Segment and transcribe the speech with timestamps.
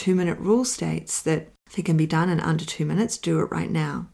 [0.00, 3.38] two minute rule states that if it can be done in under two minutes, do
[3.40, 4.06] it right now.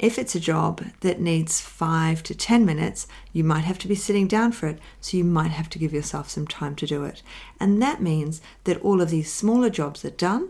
[0.00, 3.94] If it's a job that needs five to 10 minutes, you might have to be
[3.94, 7.04] sitting down for it, so you might have to give yourself some time to do
[7.04, 7.22] it.
[7.60, 10.48] And that means that all of these smaller jobs are done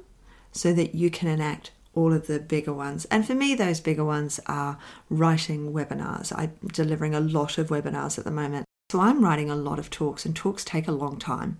[0.53, 3.04] so that you can enact all of the bigger ones.
[3.11, 4.79] And for me, those bigger ones are
[5.11, 6.33] writing webinars.
[6.35, 8.65] I'm delivering a lot of webinars at the moment.
[8.91, 11.59] So I'm writing a lot of talks, and talks take a long time.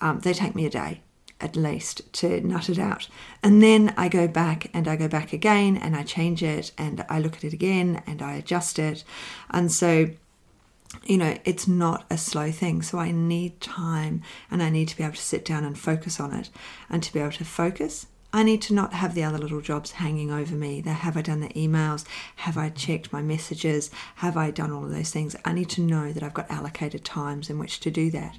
[0.00, 1.02] Um, they take me a day
[1.42, 3.08] at least to nut it out.
[3.42, 7.04] And then I go back and I go back again and I change it and
[7.08, 9.04] I look at it again and I adjust it.
[9.50, 10.10] And so,
[11.04, 12.82] you know, it's not a slow thing.
[12.82, 16.20] So I need time and I need to be able to sit down and focus
[16.20, 16.48] on it.
[16.88, 19.92] And to be able to focus, I need to not have the other little jobs
[19.92, 20.80] hanging over me.
[20.80, 22.06] That have I done the emails?
[22.36, 23.90] Have I checked my messages?
[24.16, 25.36] Have I done all of those things?
[25.44, 28.38] I need to know that I've got allocated times in which to do that.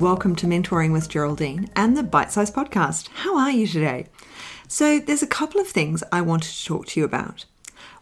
[0.00, 3.08] Welcome to Mentoring with Geraldine and the Bite Size Podcast.
[3.14, 4.06] How are you today?
[4.68, 7.44] So, there's a couple of things I wanted to talk to you about.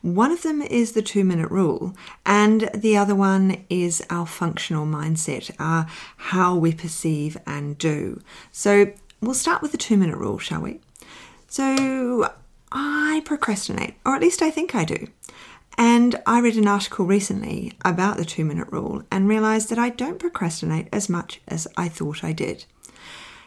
[0.03, 1.95] One of them is the two minute rule,
[2.27, 5.87] and the other one is our functional mindset, our
[6.17, 8.21] how we perceive and do.
[8.53, 8.93] So,
[9.25, 10.81] We'll start with the two minute rule, shall we?
[11.49, 12.31] So,
[12.71, 15.07] I procrastinate, or at least I think I do.
[15.77, 19.91] And I read an article recently about the two minute rule and realised that I
[19.91, 22.65] don't procrastinate as much as I thought I did.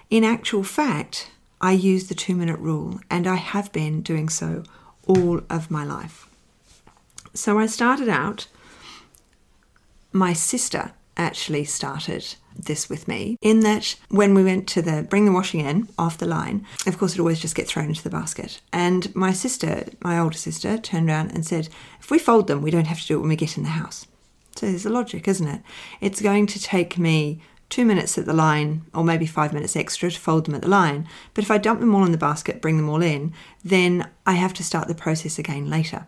[0.09, 4.64] In actual fact, I use the two minute rule and I have been doing so
[5.05, 6.28] all of my life.
[7.33, 8.48] So I started out,
[10.11, 12.36] my sister actually started
[12.66, 16.18] this with me in that when we went to the bring the washing in off
[16.18, 18.62] the line, of course it always just gets thrown into the basket.
[18.73, 21.70] And my sister, my older sister, turned around and said,
[22.00, 23.70] if we fold them, we don't have to do it when we get in the
[23.70, 24.08] house.
[24.56, 25.62] So there's a logic, isn't it?
[26.02, 30.10] It's going to take me two minutes at the line, or maybe five minutes extra
[30.10, 31.08] to fold them at the line.
[31.34, 34.34] But if I dump them all in the basket, bring them all in, then I
[34.34, 36.08] have to start the process again later.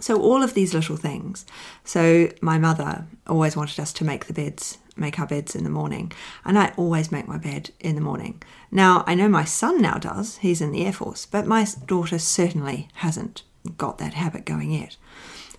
[0.00, 1.46] So, all of these little things.
[1.84, 5.70] So, my mother always wanted us to make the beds, make our beds in the
[5.70, 6.12] morning.
[6.44, 8.42] And I always make my bed in the morning.
[8.70, 12.18] Now, I know my son now does, he's in the Air Force, but my daughter
[12.18, 13.42] certainly hasn't
[13.76, 14.96] got that habit going yet.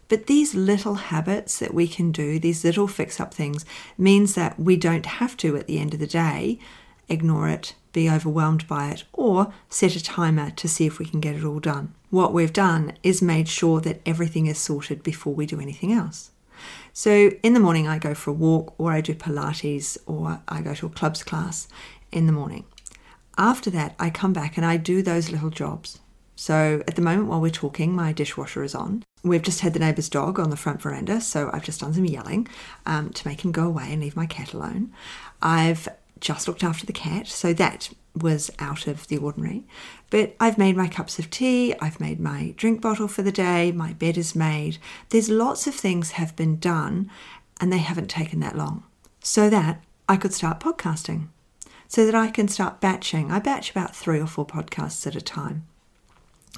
[0.07, 3.65] But these little habits that we can do, these little fix up things,
[3.97, 6.59] means that we don't have to, at the end of the day,
[7.09, 11.19] ignore it, be overwhelmed by it, or set a timer to see if we can
[11.19, 11.93] get it all done.
[12.09, 16.31] What we've done is made sure that everything is sorted before we do anything else.
[16.97, 20.61] So in the morning, I go for a walk, or I do Pilates, or I
[20.61, 21.67] go to a clubs class
[22.13, 22.63] in the morning.
[23.37, 25.99] After that, I come back and I do those little jobs.
[26.37, 29.03] So at the moment, while we're talking, my dishwasher is on.
[29.23, 32.05] We've just had the neighbour's dog on the front veranda, so I've just done some
[32.05, 32.47] yelling
[32.85, 34.93] um, to make him go away and leave my cat alone.
[35.41, 35.89] I've
[36.19, 39.65] just looked after the cat, so that was out of the ordinary.
[40.09, 43.71] But I've made my cups of tea, I've made my drink bottle for the day,
[43.71, 44.77] my bed is made.
[45.09, 47.11] There's lots of things have been done
[47.59, 48.83] and they haven't taken that long.
[49.21, 51.27] So that I could start podcasting.
[51.87, 53.31] So that I can start batching.
[53.31, 55.65] I batch about three or four podcasts at a time.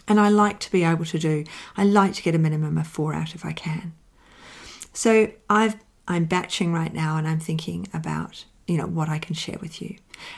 [0.07, 1.43] And I like to be able to do,
[1.75, 3.93] I like to get a minimum of four out if I can.
[4.93, 5.75] So I've
[6.07, 9.81] I'm batching right now and I'm thinking about you know what I can share with
[9.81, 9.95] you.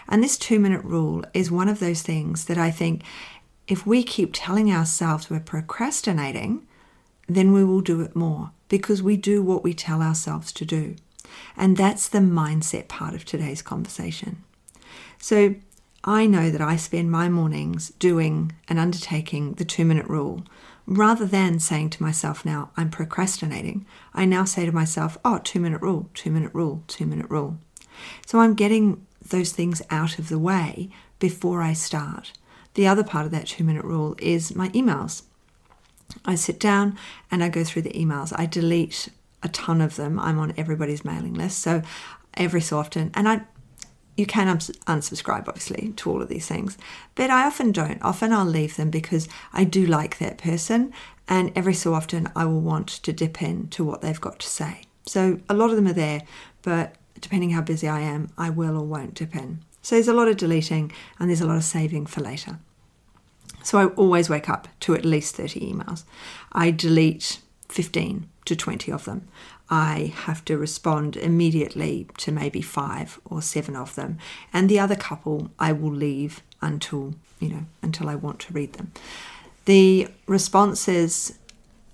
[0.07, 3.03] And this 2 minute rule is one of those things that I think
[3.67, 6.65] if we keep telling ourselves we're procrastinating,
[7.27, 10.95] then we will do it more because we do what we tell ourselves to do.
[11.55, 14.43] And that's the mindset part of today's conversation.
[15.19, 15.55] So
[16.03, 20.43] I know that I spend my mornings doing and undertaking the two minute rule.
[20.87, 25.59] Rather than saying to myself now, I'm procrastinating, I now say to myself, oh, two
[25.59, 27.59] minute rule, two minute rule, two minute rule.
[28.25, 32.33] So I'm getting those things out of the way before I start.
[32.73, 35.23] The other part of that two minute rule is my emails.
[36.25, 36.97] I sit down
[37.29, 38.33] and I go through the emails.
[38.35, 39.09] I delete
[39.43, 40.19] a ton of them.
[40.19, 41.59] I'm on everybody's mailing list.
[41.59, 41.81] So
[42.35, 43.41] every so often, and I
[44.19, 46.77] you can unsubscribe obviously to all of these things
[47.15, 50.91] but i often don't often i'll leave them because i do like that person
[51.29, 54.47] and every so often i will want to dip in to what they've got to
[54.47, 56.21] say so a lot of them are there
[56.63, 59.63] but depending how busy I am, I will or won't dip in.
[59.81, 62.59] So there's a lot of deleting and there's a lot of saving for later.
[63.63, 66.03] So I always wake up to at least 30 emails.
[66.51, 67.39] I delete
[67.69, 69.27] 15 to 20 of them.
[69.69, 74.17] I have to respond immediately to maybe five or seven of them.
[74.51, 78.73] And the other couple I will leave until, you know, until I want to read
[78.73, 78.91] them.
[79.65, 81.37] The responses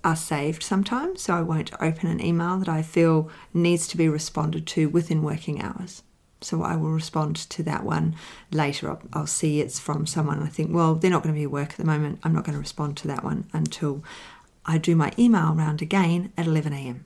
[0.06, 4.08] are saved sometimes, so I won't open an email that I feel needs to be
[4.08, 6.04] responded to within working hours.
[6.40, 8.14] So I will respond to that one
[8.52, 8.88] later.
[8.88, 10.44] I'll, I'll, see it's from someone.
[10.44, 12.20] I think, well, they're not going to be at work at the moment.
[12.22, 14.04] I'm not going to respond to that one until
[14.64, 17.04] I do my email round again at 11 a.m.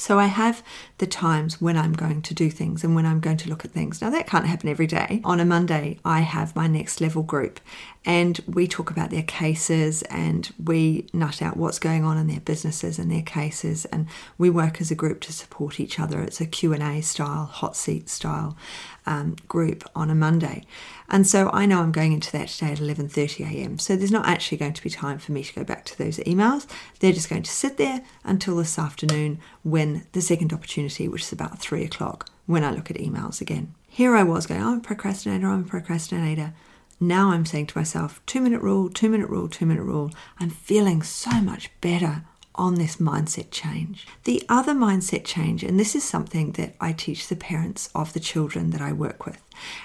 [0.00, 0.62] So I have
[0.96, 3.72] the times when I'm going to do things and when I'm going to look at
[3.72, 4.00] things.
[4.00, 5.20] Now, that can't happen every day.
[5.24, 7.60] On a Monday, I have my next level group
[8.06, 12.40] and we talk about their cases and we nut out what's going on in their
[12.40, 14.06] businesses and their cases and
[14.38, 16.22] we work as a group to support each other.
[16.22, 18.56] It's a Q&A style, hot seat style
[19.04, 20.64] um, group on a Monday.
[21.10, 23.78] And so I know I'm going into that today at 11:30 a.m.
[23.78, 26.18] So there's not actually going to be time for me to go back to those
[26.18, 26.66] emails.
[27.00, 31.32] They're just going to sit there until this afternoon when the second opportunity, which is
[31.32, 33.74] about three o'clock, when I look at emails again.
[33.88, 36.54] Here I was going, I'm a procrastinator, I'm a procrastinator.
[37.00, 40.10] Now I'm saying to myself, two minute rule, two minute rule, two minute rule.
[40.38, 42.24] I'm feeling so much better
[42.60, 44.06] on this mindset change.
[44.24, 48.20] The other mindset change, and this is something that I teach the parents of the
[48.20, 49.42] children that I work with,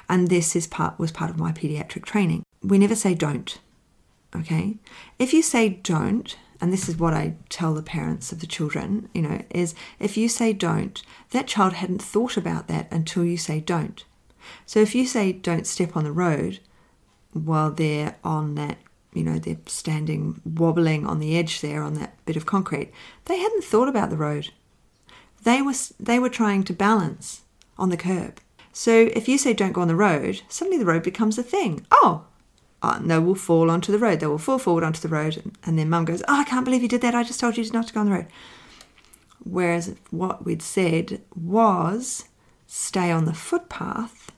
[0.10, 2.44] and this is part was part of my pediatric training.
[2.62, 3.58] We never say don't.
[4.36, 4.76] Okay?
[5.18, 9.08] If you say don't, and this is what I tell the parents of the children,
[9.14, 13.38] you know, is if you say don't, that child hadn't thought about that until you
[13.38, 14.04] say don't.
[14.66, 16.60] So if you say don't step on the road
[17.32, 18.80] while they're on that
[19.16, 22.92] you know, they're standing wobbling on the edge there on that bit of concrete.
[23.26, 24.50] They hadn't thought about the road.
[25.44, 27.42] They were, they were trying to balance
[27.78, 28.40] on the curb.
[28.74, 31.86] So if you say don't go on the road, suddenly the road becomes a thing.
[31.92, 32.26] Oh,
[32.82, 34.20] uh, they will fall onto the road.
[34.20, 35.52] They will fall forward onto the road.
[35.64, 37.16] And then mum goes, Oh, I can't believe you did that.
[37.16, 38.28] I just told you not to go on the road.
[39.44, 42.26] Whereas what we'd said was
[42.68, 44.32] stay on the footpath,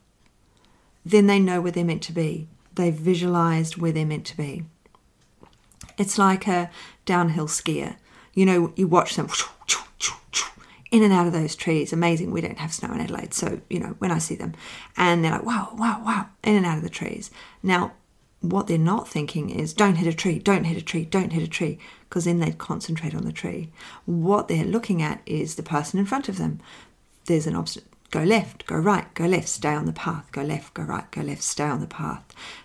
[1.05, 2.47] then they know where they're meant to be
[2.77, 4.63] they've visualized where they're meant to be.
[5.97, 6.69] It's like a
[7.05, 7.97] downhill skier.
[8.33, 9.27] You know, you watch them
[10.91, 11.91] in and out of those trees.
[11.91, 12.31] Amazing.
[12.31, 13.33] We don't have snow in Adelaide.
[13.33, 14.53] So, you know, when I see them
[14.95, 17.31] and they're like, wow, wow, wow, in and out of the trees.
[17.61, 17.93] Now,
[18.41, 21.43] what they're not thinking is don't hit a tree, don't hit a tree, don't hit
[21.43, 23.71] a tree, because then they'd concentrate on the tree.
[24.05, 26.59] What they're looking at is the person in front of them.
[27.25, 30.73] There's an obstacle go left, go right, go left, stay on the path, go left,
[30.73, 32.23] go right, go left, stay on the path.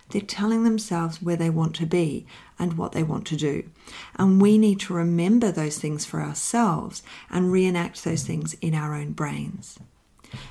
[0.09, 2.25] They're telling themselves where they want to be
[2.57, 3.69] and what they want to do.
[4.15, 8.93] And we need to remember those things for ourselves and reenact those things in our
[8.93, 9.79] own brains.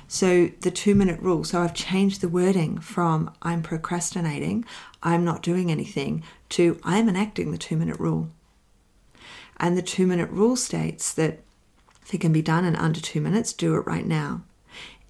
[0.07, 1.43] So, the two minute rule.
[1.43, 4.63] So, I've changed the wording from I'm procrastinating,
[5.01, 8.29] I'm not doing anything, to I'm enacting the two minute rule.
[9.57, 11.39] And the two minute rule states that
[12.01, 14.43] if it can be done in under two minutes, do it right now.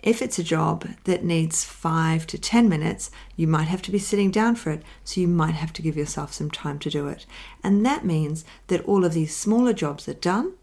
[0.03, 3.99] If it's a job that needs five to 10 minutes, you might have to be
[3.99, 7.07] sitting down for it, so you might have to give yourself some time to do
[7.07, 7.25] it.
[7.63, 10.55] And that means that all of these smaller jobs are done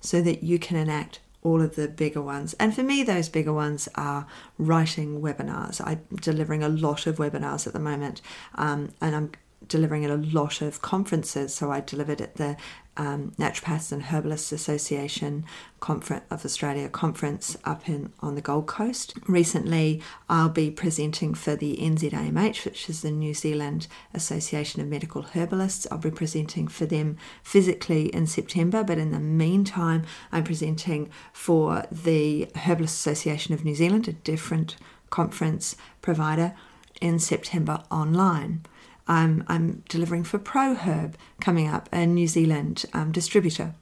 [0.00, 2.54] so that you can enact all of the bigger ones.
[2.54, 4.26] And for me, those bigger ones are
[4.58, 5.80] writing webinars.
[5.84, 8.20] I'm delivering a lot of webinars at the moment,
[8.56, 9.30] um, and I'm
[9.68, 11.54] delivering at a lot of conferences.
[11.54, 12.56] So I delivered at the
[12.98, 15.44] um, Naturopaths and Herbalists Association
[15.80, 19.14] conference of Australia conference up in on the Gold Coast.
[19.26, 25.22] Recently, I'll be presenting for the NZAMH, which is the New Zealand Association of Medical
[25.22, 25.86] Herbalists.
[25.90, 30.02] I'll be presenting for them physically in September, but in the meantime,
[30.32, 34.76] I'm presenting for the Herbalist Association of New Zealand, a different
[35.10, 36.54] conference provider,
[37.00, 38.64] in September online.
[39.08, 43.74] I'm, I'm delivering for ProHerb coming up, a New Zealand um, distributor.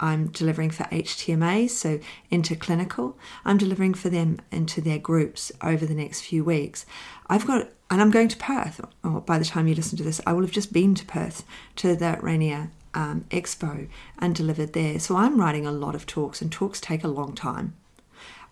[0.00, 2.00] I'm delivering for HTMA, so
[2.32, 3.14] interclinical.
[3.44, 6.86] I'm delivering for them into their groups over the next few weeks.
[7.28, 8.80] I've got, and I'm going to Perth.
[9.04, 11.44] Or by the time you listen to this, I will have just been to Perth
[11.76, 14.98] to the Rainier um, Expo and delivered there.
[14.98, 17.74] So I'm writing a lot of talks, and talks take a long time.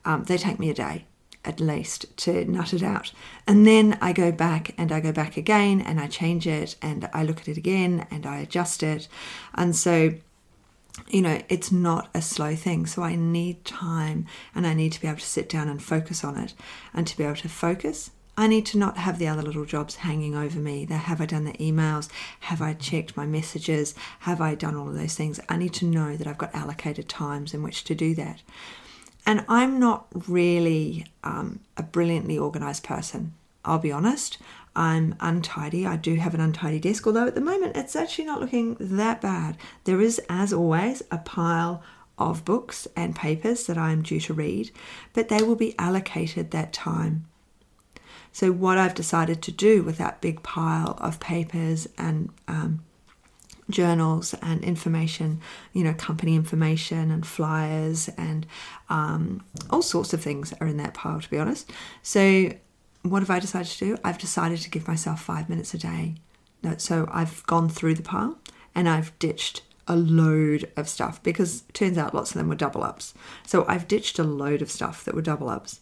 [0.05, 1.07] Um, they take me a day
[1.45, 3.13] at least to nut it out.
[3.47, 7.09] And then I go back and I go back again and I change it and
[7.13, 9.09] I look at it again and I adjust it.
[9.55, 10.15] And so,
[11.09, 12.87] you know, it's not a slow thing.
[12.87, 16.25] So I need time and I need to be able to sit down and focus
[16.25, 16.55] on it.
[16.93, 19.97] And to be able to focus, I need to not have the other little jobs
[19.97, 20.85] hanging over me.
[20.85, 22.09] That have I done the emails?
[22.41, 23.97] Have I checked my messages?
[24.21, 25.41] Have I done all of those things?
[25.49, 28.43] I need to know that I've got allocated times in which to do that.
[29.27, 33.35] And I'm not really um, a brilliantly organized person.
[33.65, 34.39] I'll be honest.
[34.75, 35.87] I'm untidy.
[35.87, 39.21] I do have an untidy desk, although at the moment it's actually not looking that
[39.21, 39.57] bad.
[39.85, 41.83] There is, as always, a pile
[42.17, 44.71] of books and papers that I am due to read,
[45.13, 47.27] but they will be allocated that time.
[48.33, 52.85] So, what I've decided to do with that big pile of papers and um,
[53.71, 55.41] journals and information,
[55.73, 58.47] you know, company information and flyers and
[58.89, 61.71] um, all sorts of things are in that pile, to be honest.
[62.03, 62.51] So,
[63.03, 63.97] what have I decided to do?
[64.05, 66.17] I've decided to give myself five minutes a day.
[66.79, 68.39] So, I've gone through the pile
[68.75, 72.85] and I've ditched a load of stuff because turns out lots of them were double
[72.85, 73.15] ups.
[73.47, 75.81] So I've ditched a load of stuff that were double ups.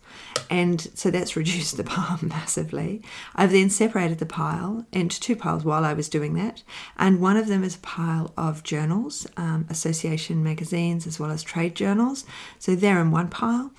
[0.49, 3.03] And so that's reduced the pile massively.
[3.35, 6.63] I've then separated the pile into two piles while I was doing that.
[6.97, 11.43] And one of them is a pile of journals, um, association magazines, as well as
[11.43, 12.25] trade journals.
[12.59, 13.73] So they're in one pile.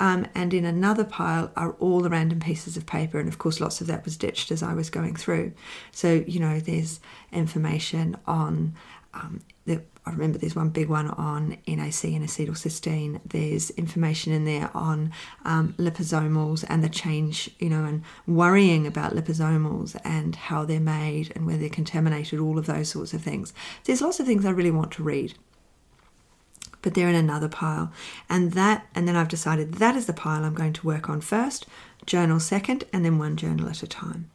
[0.00, 3.20] Um, and in another pile are all the random pieces of paper.
[3.20, 5.52] And of course, lots of that was ditched as I was going through.
[5.92, 6.98] So, you know, there's
[7.32, 8.74] information on
[9.14, 13.20] um, the, I remember there's one big one on NAC N-acetylcysteine.
[13.24, 15.12] There's information in there on
[15.44, 21.32] um, liposomals and the change, you know, and worrying about liposomals and how they're made
[21.34, 23.54] and whether they're contaminated, all of those sorts of things.
[23.84, 25.34] There's lots of things I really want to read.
[26.82, 27.90] But they're in another pile.
[28.28, 31.22] And that and then I've decided that is the pile I'm going to work on
[31.22, 31.64] first,
[32.04, 34.30] journal second, and then one journal at a time.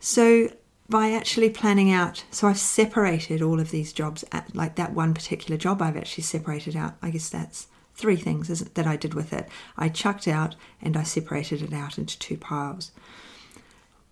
[0.00, 0.50] So
[0.88, 5.12] by actually planning out so i've separated all of these jobs at, like that one
[5.12, 7.66] particular job i've actually separated out i guess that's
[7.96, 9.48] three things that i did with it.
[9.76, 12.92] I chucked out and i separated it out into two piles.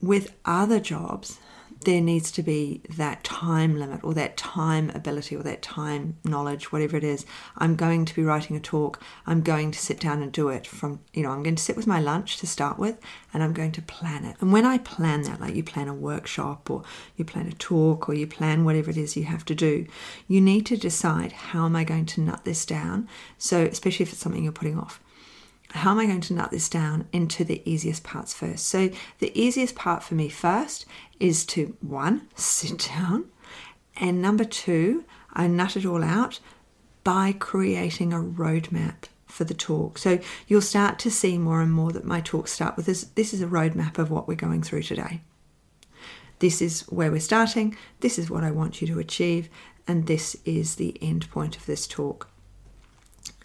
[0.00, 1.38] With other jobs
[1.84, 6.72] there needs to be that time limit or that time ability or that time knowledge,
[6.72, 7.24] whatever it is.
[7.56, 9.00] I'm going to be writing a talk.
[9.26, 11.76] I'm going to sit down and do it from, you know, I'm going to sit
[11.76, 12.98] with my lunch to start with
[13.32, 14.36] and I'm going to plan it.
[14.40, 16.82] And when I plan that, like you plan a workshop or
[17.16, 19.86] you plan a talk or you plan whatever it is you have to do,
[20.28, 23.08] you need to decide how am I going to nut this down.
[23.38, 25.00] So, especially if it's something you're putting off
[25.75, 28.66] how am I going to nut this down into the easiest parts first?
[28.66, 30.87] So, the easiest part for me first
[31.19, 33.26] is to one, sit down,
[33.97, 36.38] and number two, I nut it all out
[37.02, 39.99] by creating a roadmap for the talk.
[39.99, 43.02] So, you'll start to see more and more that my talks start with this.
[43.16, 45.23] This is a roadmap of what we're going through today.
[46.38, 49.49] This is where we're starting, this is what I want you to achieve,
[49.88, 52.28] and this is the end point of this talk.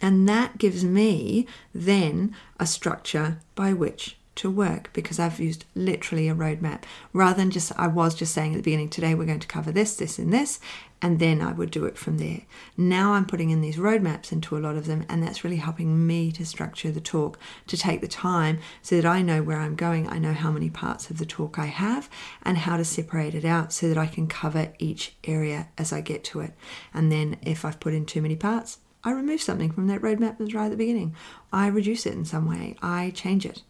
[0.00, 6.26] And that gives me then a structure by which to work because I've used literally
[6.28, 9.40] a roadmap rather than just, I was just saying at the beginning, today we're going
[9.40, 10.60] to cover this, this, and this,
[11.02, 12.42] and then I would do it from there.
[12.74, 16.06] Now I'm putting in these roadmaps into a lot of them, and that's really helping
[16.06, 19.76] me to structure the talk, to take the time so that I know where I'm
[19.76, 22.08] going, I know how many parts of the talk I have,
[22.42, 26.00] and how to separate it out so that I can cover each area as I
[26.00, 26.54] get to it.
[26.94, 30.38] And then if I've put in too many parts, I remove something from that roadmap
[30.38, 31.14] that's right at the beginning.
[31.52, 32.76] I reduce it in some way.
[32.82, 33.62] I change it.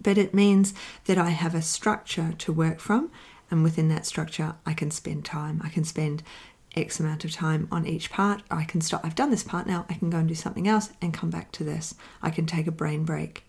[0.00, 0.74] But it means
[1.06, 3.10] that I have a structure to work from,
[3.50, 5.60] and within that structure, I can spend time.
[5.64, 6.22] I can spend
[6.76, 8.42] X amount of time on each part.
[8.50, 9.04] I can stop.
[9.04, 9.86] I've done this part now.
[9.88, 11.94] I can go and do something else and come back to this.
[12.22, 13.44] I can take a brain break.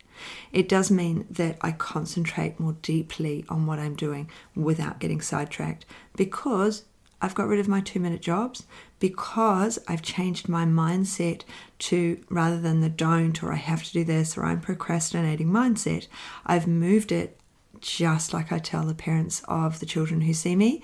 [0.51, 5.85] It does mean that I concentrate more deeply on what I'm doing without getting sidetracked
[6.15, 6.83] because
[7.21, 8.63] I've got rid of my two minute jobs
[8.99, 11.43] because I've changed my mindset
[11.79, 16.07] to rather than the don't or I have to do this or I'm procrastinating mindset,
[16.45, 17.39] I've moved it
[17.81, 20.81] just like I tell the parents of the children who see me.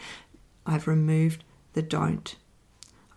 [0.66, 2.36] I've removed the don't.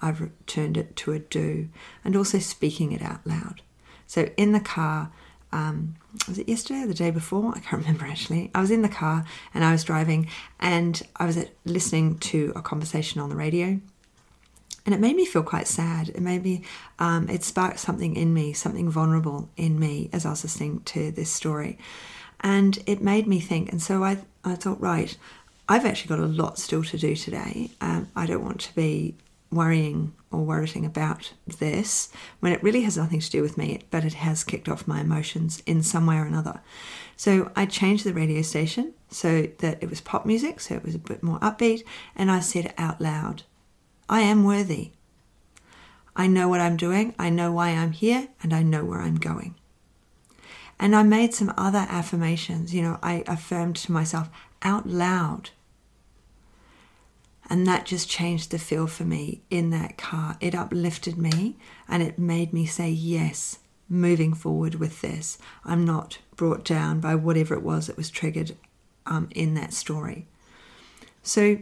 [0.00, 1.68] I've turned it to a do
[2.04, 3.62] and also speaking it out loud.
[4.06, 5.12] So in the car,
[5.52, 5.94] um,
[6.26, 7.52] was it yesterday or the day before?
[7.54, 8.50] I can't remember actually.
[8.54, 9.24] I was in the car
[9.54, 10.28] and I was driving
[10.60, 13.80] and I was listening to a conversation on the radio.
[14.86, 16.08] And it made me feel quite sad.
[16.08, 16.62] It made me,
[16.98, 21.10] um, it sparked something in me, something vulnerable in me as I was listening to
[21.10, 21.78] this story.
[22.40, 23.70] And it made me think.
[23.70, 25.14] And so I, I thought, right,
[25.68, 27.70] I've actually got a lot still to do today.
[27.82, 29.14] Um, I don't want to be
[29.50, 34.04] worrying or worrying about this when it really has nothing to do with me, but
[34.04, 36.60] it has kicked off my emotions in some way or another.
[37.16, 40.94] So I changed the radio station so that it was pop music, so it was
[40.94, 41.82] a bit more upbeat,
[42.14, 43.42] and I said out loud,
[44.08, 44.92] I am worthy.
[46.14, 49.16] I know what I'm doing, I know why I'm here, and I know where I'm
[49.16, 49.54] going.
[50.78, 52.72] And I made some other affirmations.
[52.72, 54.28] You know, I affirmed to myself
[54.62, 55.50] out loud
[57.50, 60.36] and that just changed the feel for me in that car.
[60.40, 61.56] It uplifted me
[61.88, 65.38] and it made me say, yes, moving forward with this.
[65.64, 68.54] I'm not brought down by whatever it was that was triggered
[69.06, 70.26] um, in that story.
[71.22, 71.58] So,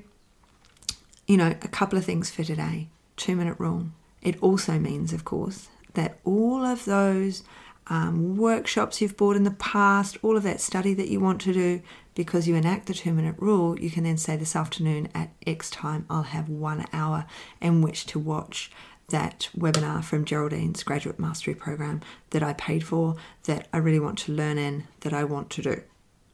[1.26, 3.86] you know, a couple of things for today two minute rule.
[4.22, 7.42] It also means, of course, that all of those
[7.88, 11.52] um, workshops you've bought in the past, all of that study that you want to
[11.52, 11.82] do,
[12.14, 15.70] because you enact the two minute rule, you can then say this afternoon at X
[15.70, 17.26] time, I'll have one hour
[17.60, 18.70] in which to watch
[19.08, 22.00] that webinar from Geraldine's graduate mastery program
[22.30, 23.14] that I paid for,
[23.44, 25.82] that I really want to learn in, that I want to do.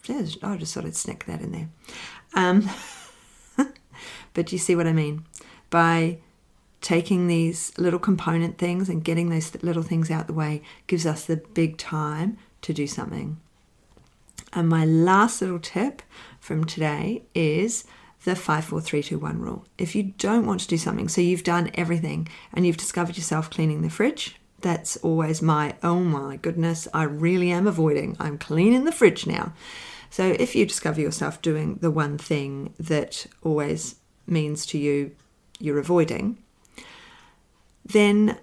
[0.08, 1.68] I just thought I'd sneak that in there.
[2.34, 2.68] Um,
[4.34, 5.26] but you see what I mean?
[5.70, 6.18] By
[6.82, 11.24] taking these little component things and getting those little things out the way gives us
[11.24, 13.40] the big time to do something.
[14.52, 16.02] And my last little tip
[16.40, 17.84] from today is
[18.24, 19.64] the 54321 rule.
[19.78, 23.48] If you don't want to do something, so you've done everything and you've discovered yourself
[23.48, 28.16] cleaning the fridge, that's always my, oh my goodness, I really am avoiding.
[28.20, 29.54] I'm cleaning the fridge now.
[30.10, 33.96] So if you discover yourself doing the one thing that always
[34.26, 35.12] means to you
[35.58, 36.38] you're avoiding,
[37.84, 38.38] then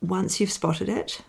[0.00, 1.20] once you've spotted it,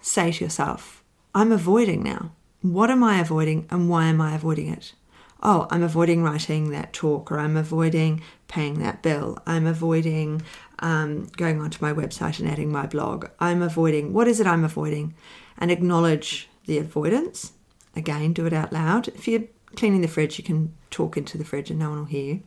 [0.00, 1.02] say to yourself,
[1.34, 2.32] I'm avoiding now.
[2.62, 4.94] What am I avoiding and why am I avoiding it?
[5.42, 9.38] Oh, I'm avoiding writing that talk or I'm avoiding paying that bill.
[9.46, 10.42] I'm avoiding
[10.78, 13.26] um, going onto my website and adding my blog.
[13.40, 15.14] I'm avoiding, what is it I'm avoiding?
[15.58, 17.52] And acknowledge the avoidance.
[17.94, 19.08] Again, do it out loud.
[19.08, 19.44] If you're
[19.76, 22.42] cleaning the fridge, you can talk into the fridge and no one will hear you.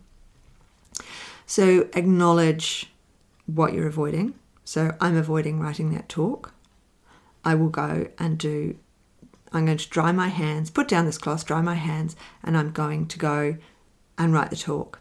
[1.45, 2.91] So acknowledge
[3.47, 4.35] what you're avoiding.
[4.63, 6.53] So I'm avoiding writing that talk.
[7.43, 8.77] I will go and do,
[9.51, 12.71] I'm going to dry my hands, put down this cloth, dry my hands, and I'm
[12.71, 13.57] going to go
[14.17, 14.99] and write the talk.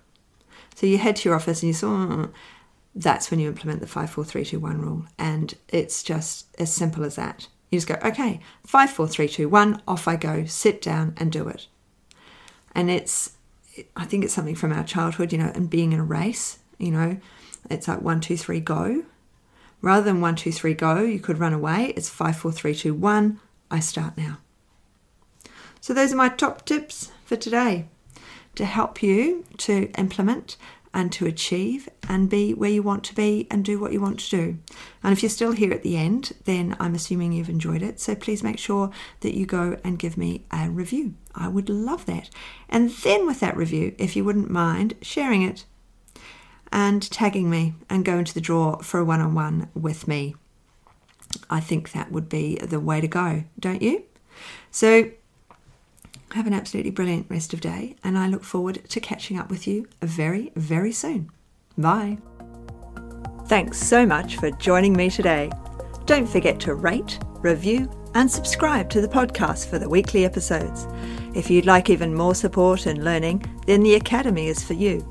[0.74, 2.30] So you head to your office and you say, oh,
[2.94, 5.04] that's when you implement the 54321 rule.
[5.18, 7.48] And it's just as simple as that.
[7.70, 11.66] You just go, okay, 54321, off I go, sit down and do it.
[12.74, 13.32] And it's,
[13.96, 16.90] I think it's something from our childhood, you know, and being in a race, you
[16.92, 17.18] know,
[17.70, 19.04] it's like one, two, three, go.
[19.82, 21.92] Rather than one, two, three, go, you could run away.
[21.96, 23.40] It's five, four, three, two, one.
[23.70, 24.38] I start now.
[25.80, 27.86] So, those are my top tips for today
[28.54, 30.56] to help you to implement
[30.96, 34.18] and to achieve and be where you want to be and do what you want
[34.18, 34.58] to do.
[35.02, 38.00] And if you're still here at the end, then I'm assuming you've enjoyed it.
[38.00, 41.12] So please make sure that you go and give me a review.
[41.34, 42.30] I would love that.
[42.70, 45.66] And then with that review, if you wouldn't mind sharing it
[46.76, 50.36] and tagging me and go into the draw for a one on one with me.
[51.48, 54.04] I think that would be the way to go, don't you?
[54.70, 55.10] So,
[56.32, 59.66] have an absolutely brilliant rest of day, and I look forward to catching up with
[59.66, 61.30] you very, very soon.
[61.78, 62.18] Bye.
[63.46, 65.50] Thanks so much for joining me today.
[66.04, 70.86] Don't forget to rate, review, and subscribe to the podcast for the weekly episodes.
[71.34, 75.10] If you'd like even more support and learning, then the Academy is for you.